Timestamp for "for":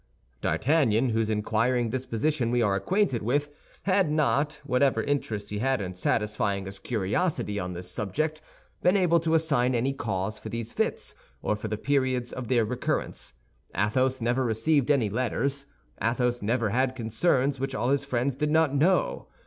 10.39-10.49, 11.55-11.67